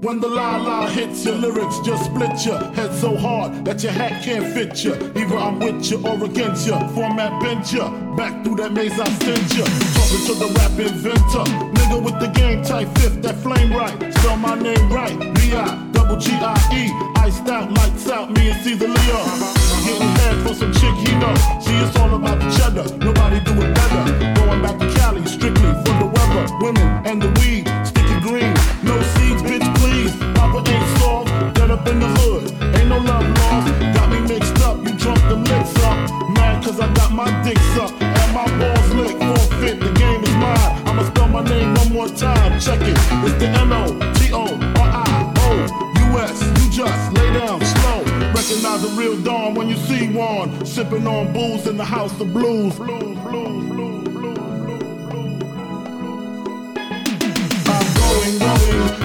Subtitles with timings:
[0.00, 3.90] When the la la hits your lyrics, just split your head so hard that your
[3.90, 4.94] hat can't fit you.
[4.94, 6.78] Either I'm with you or against you.
[6.94, 7.82] Format bent you.
[8.14, 9.64] Back through that maze I sent you.
[9.66, 11.44] Talking to the rap inventor.
[11.74, 13.98] Nigga with the game type fifth, that flame right.
[14.14, 15.18] Spell my name right.
[15.34, 16.82] B-I, double G-I-E.
[17.16, 19.20] Iced out, lights out, me and Caesar Leo.
[19.82, 21.34] Getting head for some chick he know.
[21.58, 22.86] See, it's all about the cheddar.
[22.98, 24.04] Nobody do it better.
[24.46, 27.66] Going back to Cali, strictly for the weather, women, and the weed.
[27.84, 29.77] Sticky green, no seeds, bitch.
[30.38, 32.44] Papa ain't soft, dead up in the hood.
[32.76, 33.68] Ain't no love lost.
[33.96, 35.98] Got me mixed up, you drunk the licks up.
[36.36, 37.90] Mad cause I got my dicks up.
[38.00, 40.86] And my balls licked, forfeit, the game is mine.
[40.86, 42.96] I'ma spell my name one more time, check it.
[43.26, 43.98] It's the N-O-T-O-R-I-O-U-S.
[46.58, 48.04] You just lay down slow.
[48.32, 50.64] Recognize a real dawn when you see one.
[50.64, 54.06] Sipping on booze in the house of blues, blues, blues, blues.
[57.66, 58.97] I'm going, going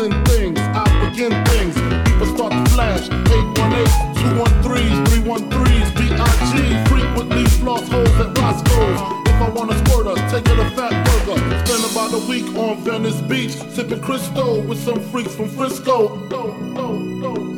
[0.00, 1.74] And things, I begin things.
[2.08, 3.08] People start to flash.
[3.10, 6.88] 818, 213s, 313s, B.I.G.
[6.88, 9.00] Frequently floss holes at Roscoe's.
[9.26, 11.66] If I wanna a squirter, take her to Fatburger.
[11.66, 16.14] Spend about a week on Venice Beach, sipping Crisco with some freaks from Frisco.
[16.78, 17.57] I'm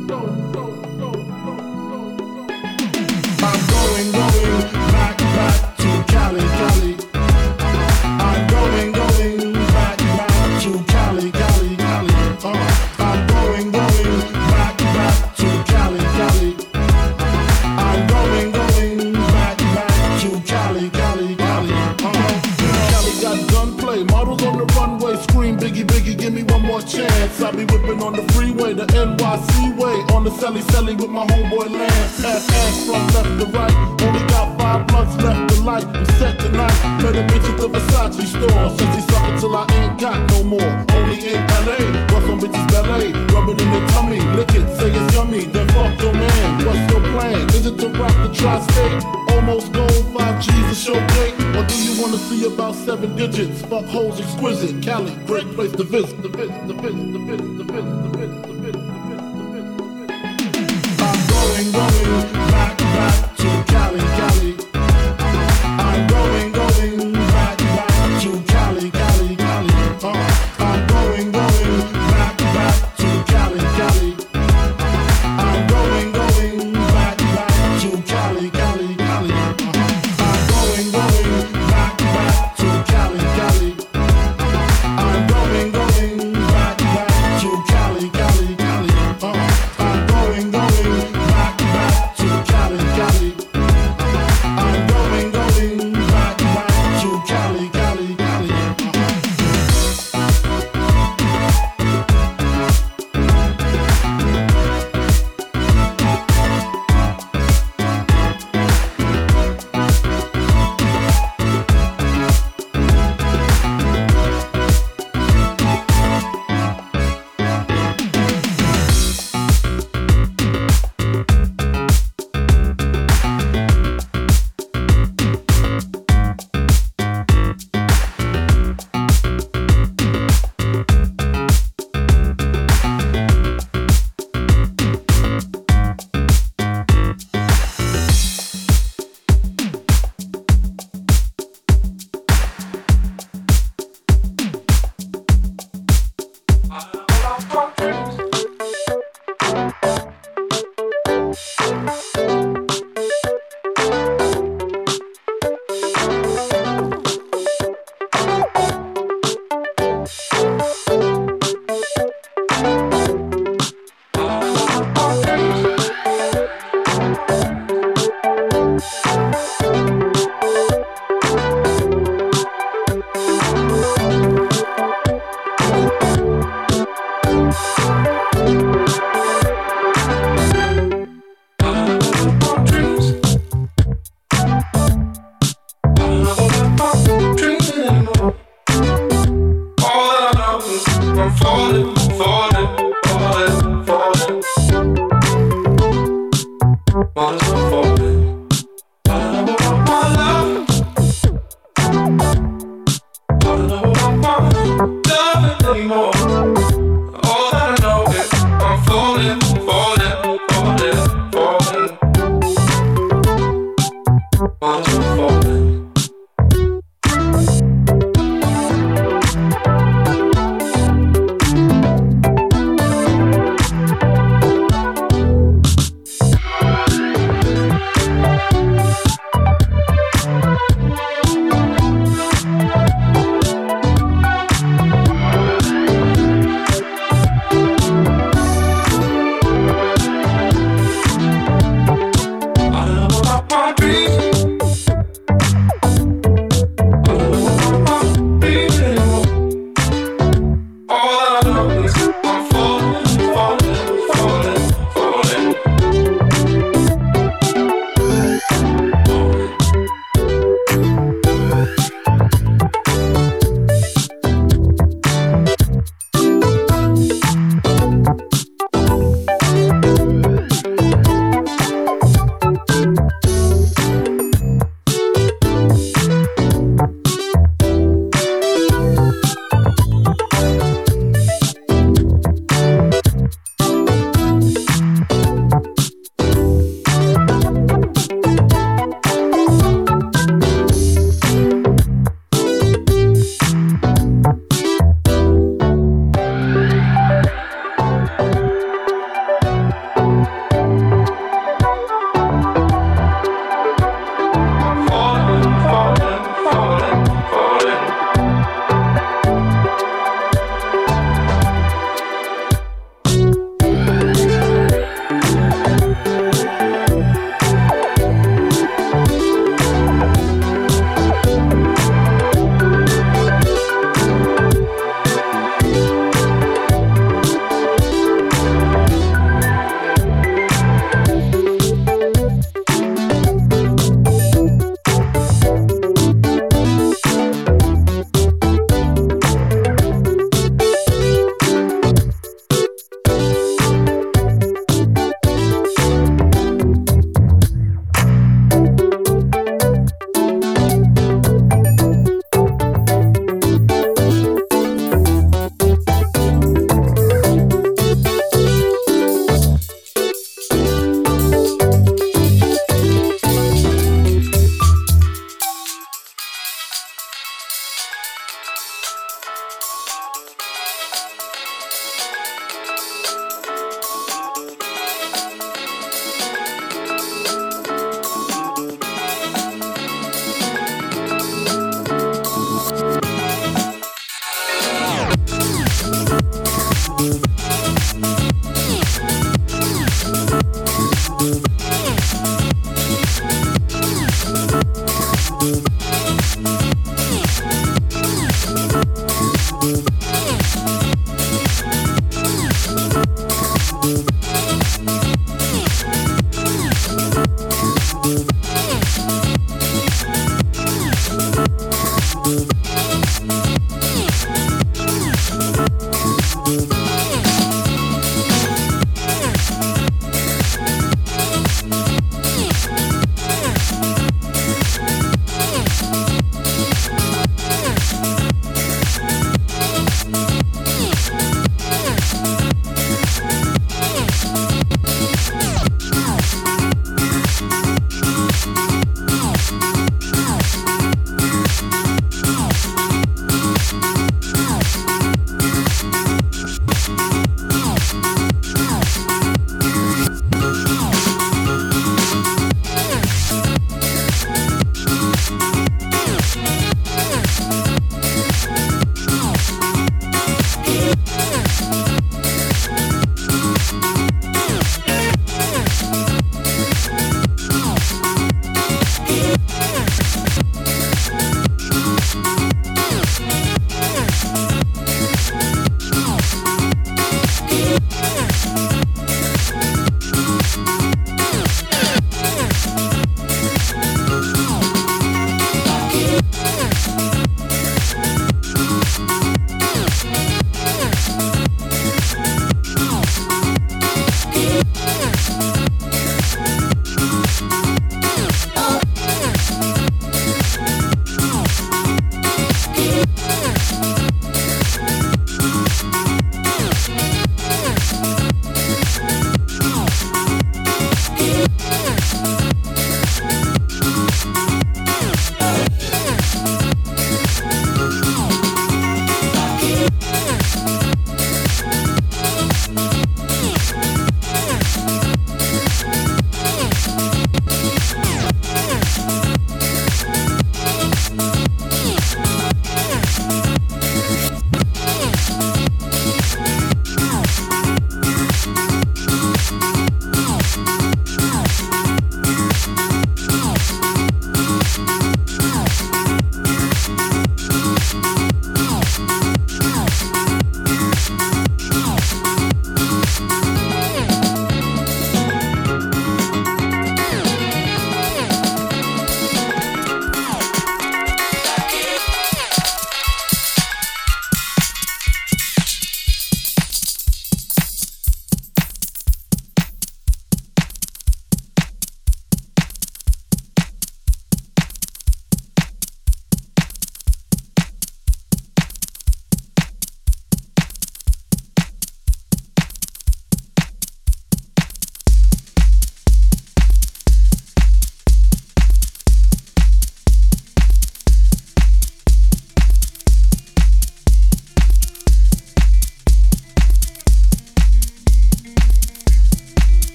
[32.85, 33.75] from left to right.
[34.01, 35.85] Only got five blunts left to light.
[35.85, 36.75] I'm set tonight.
[37.01, 38.69] Met the bitch at the Versace store.
[38.77, 40.71] Says he's up until I ain't got no more.
[40.97, 41.77] Only in LA,
[42.11, 43.11] rough some bitches ballet.
[43.33, 45.45] Rub it in the tummy, lick it, say it's yummy.
[45.45, 46.65] Then fuck your man.
[46.65, 47.49] What's your plan?
[47.49, 49.03] Is it to rock the tri-state?
[49.35, 51.35] Almost gold, five G's to show date.
[51.55, 53.61] Or do you wanna see about seven digits?
[53.61, 54.81] Fuck hoes exquisite.
[54.83, 56.21] Cali, great place to visit.
[56.21, 58.60] The visit, the visit, the visit, the visit, the visit.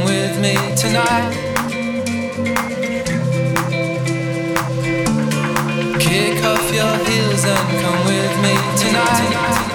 [0.00, 1.30] come with me tonight.
[5.98, 9.69] Kick off your heels and come with me tonight.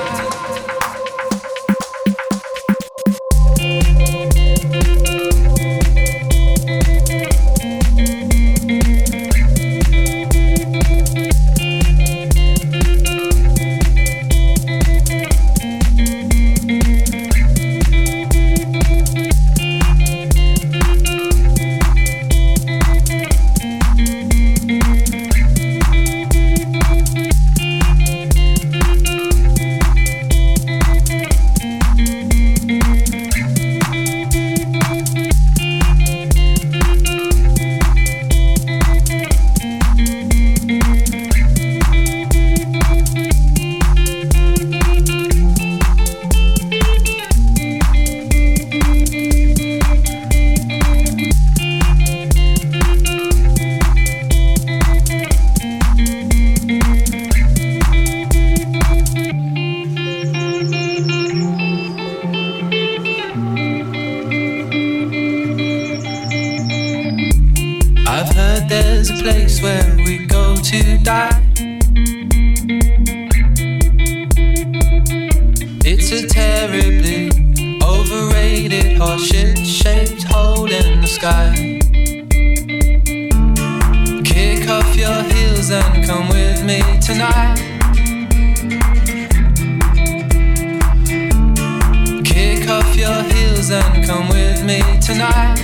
[93.71, 95.55] and come with me tonight.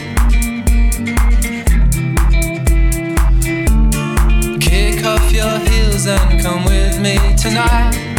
[4.59, 8.10] Kick off your heels and come with me tonight.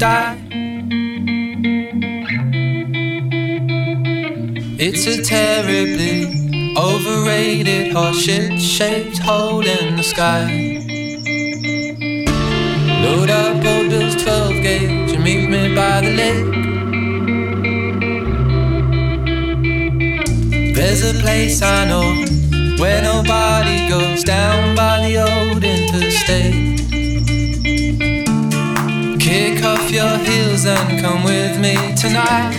[0.00, 0.38] die.
[4.78, 6.24] It's a terribly
[6.74, 10.46] overrated horseshit shaped hole in the sky.
[13.02, 16.46] Load up old Bill's 12 gauge and meet me by the lake.
[20.74, 22.24] There's a place I know
[22.80, 26.99] where nobody goes down by the old interstate.
[29.60, 32.56] Kick off your heels and come with me tonight.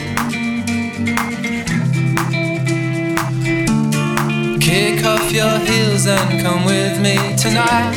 [4.62, 7.96] Kick off your heels and come with me tonight.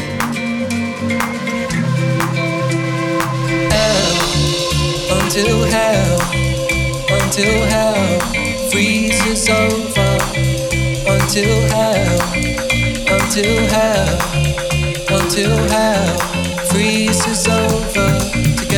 [3.75, 6.21] Hell, until hell,
[7.21, 8.21] until hell
[8.71, 10.19] freezes over.
[11.07, 12.21] Until hell,
[13.13, 14.19] until hell,
[15.11, 16.19] until hell
[16.71, 18.24] freezes over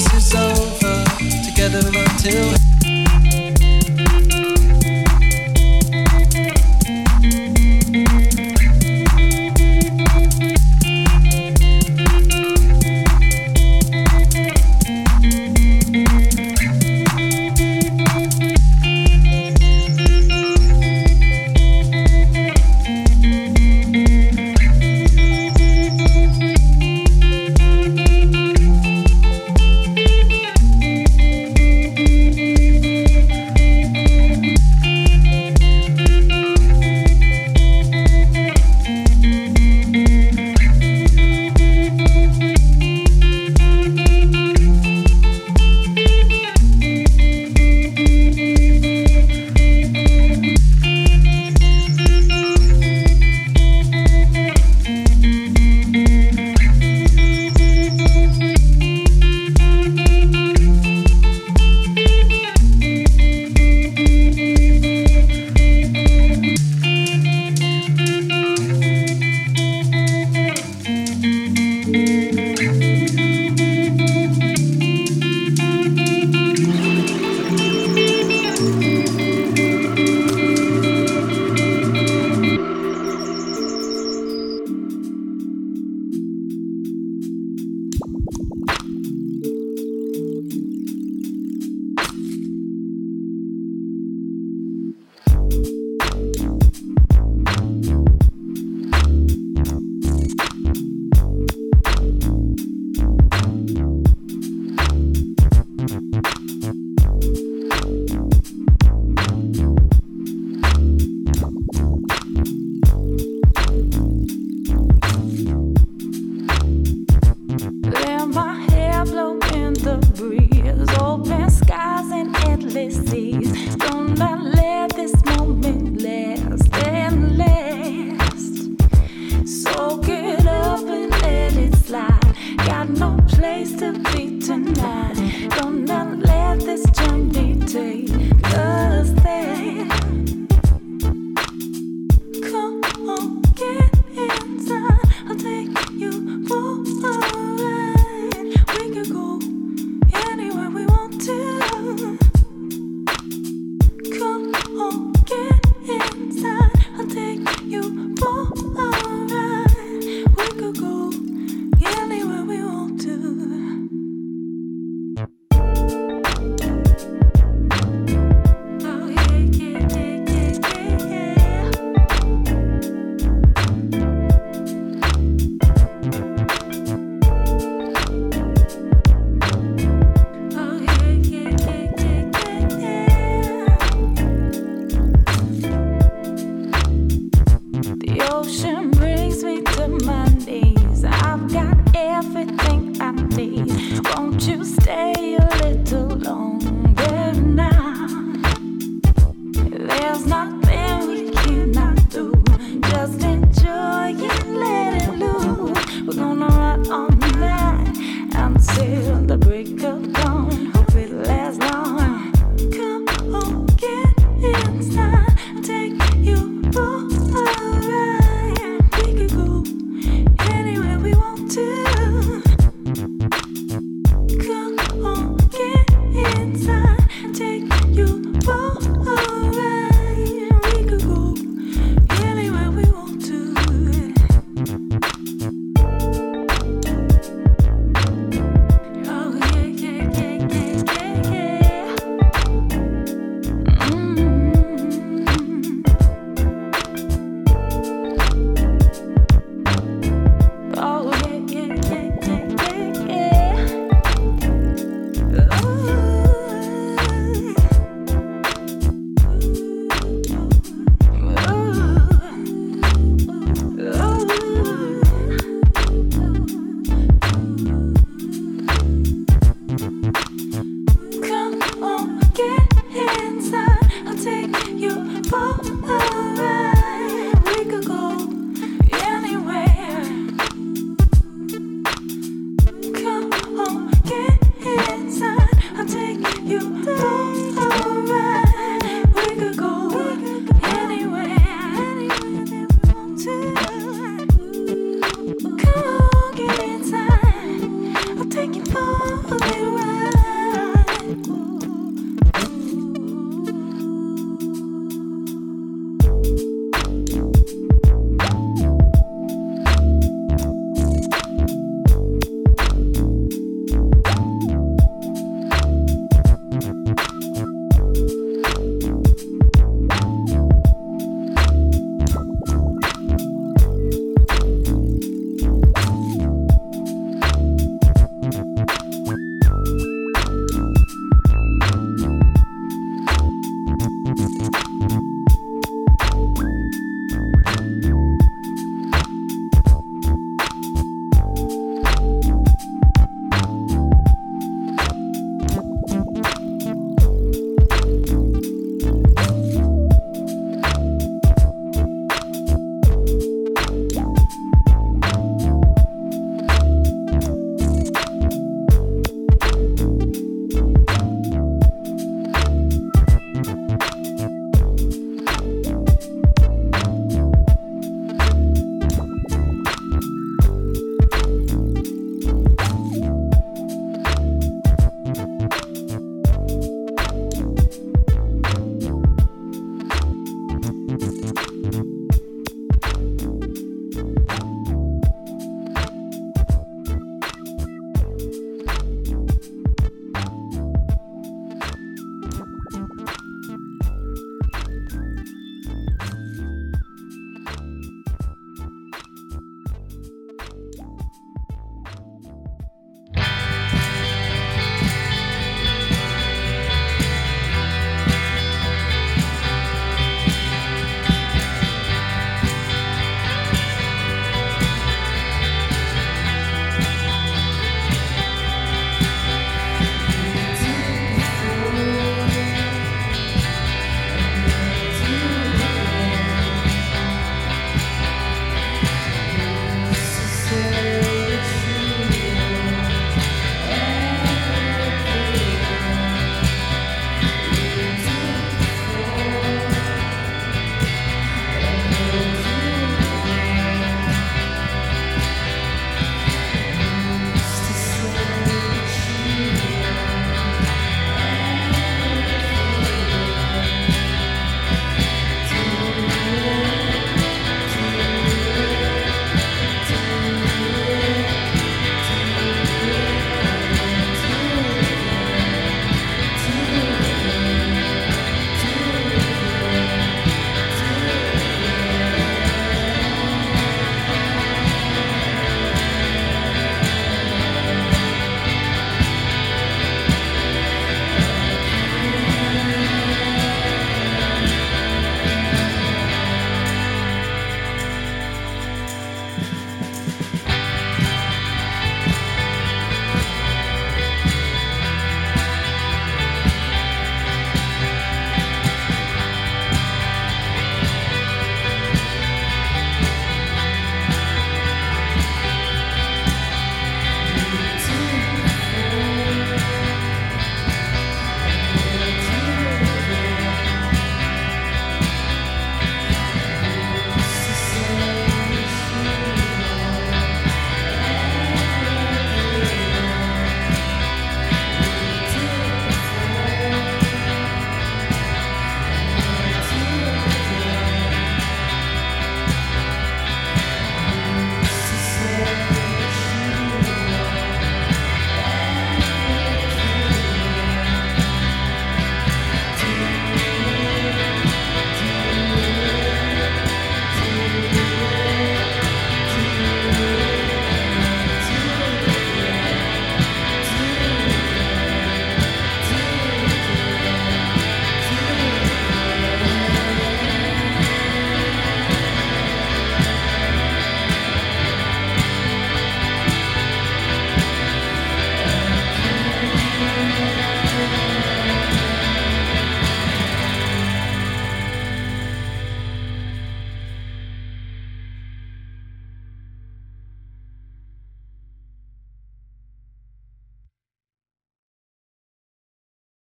[0.00, 1.04] this is over,
[1.44, 2.79] together until.